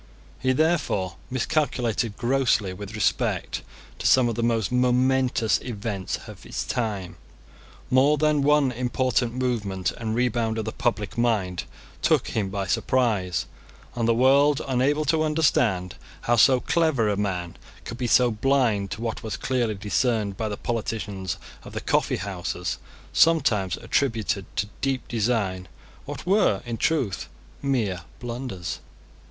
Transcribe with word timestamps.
He 0.39 0.51
therefore 0.51 1.17
miscalculated 1.29 2.17
grossly 2.17 2.73
with 2.73 2.95
respect 2.95 3.61
to 3.99 4.07
some 4.07 4.27
of 4.29 4.33
the 4.33 4.41
most 4.41 4.71
momentous 4.71 5.61
events 5.61 6.17
of 6.25 6.41
his 6.41 6.63
time. 6.63 7.17
More 7.91 8.17
than 8.17 8.41
one 8.41 8.71
important 8.71 9.35
movement 9.35 9.91
and 9.91 10.15
rebound 10.15 10.57
of 10.57 10.65
the 10.65 10.71
public 10.71 11.19
mind 11.19 11.65
took 12.01 12.29
him 12.29 12.49
by 12.49 12.65
surprise; 12.65 13.45
and 13.93 14.07
the 14.07 14.15
world, 14.15 14.59
unable 14.67 15.05
to 15.05 15.21
understand 15.21 15.97
how 16.21 16.35
so 16.35 16.59
clever 16.59 17.07
a 17.07 17.15
man 17.15 17.55
could 17.85 17.99
be 17.99 18.09
blind 18.41 18.89
to 18.89 19.01
what 19.01 19.21
was 19.21 19.37
clearly 19.37 19.75
discerned 19.75 20.35
by 20.35 20.49
the 20.49 20.57
politicians 20.57 21.37
of 21.61 21.73
the 21.73 21.79
coffee 21.79 22.15
houses, 22.17 22.79
sometimes 23.13 23.77
attributed 23.77 24.47
to 24.57 24.65
deep 24.81 25.07
design 25.07 25.67
what 26.05 26.25
were 26.25 26.63
in 26.65 26.77
truth 26.77 27.29
mere 27.61 28.01
blunders. 28.19 28.79